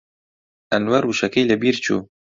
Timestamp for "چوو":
1.85-1.99